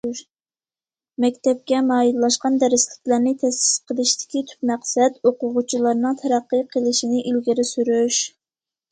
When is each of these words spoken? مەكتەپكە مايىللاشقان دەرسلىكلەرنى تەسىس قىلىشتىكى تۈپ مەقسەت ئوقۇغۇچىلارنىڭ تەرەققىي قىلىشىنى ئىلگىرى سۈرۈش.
مەكتەپكە 1.23 1.81
مايىللاشقان 1.89 2.55
دەرسلىكلەرنى 2.63 3.33
تەسىس 3.43 3.67
قىلىشتىكى 3.91 4.41
تۈپ 4.51 4.65
مەقسەت 4.69 5.19
ئوقۇغۇچىلارنىڭ 5.29 6.17
تەرەققىي 6.23 6.63
قىلىشىنى 6.77 7.21
ئىلگىرى 7.33 7.67
سۈرۈش. 7.73 8.19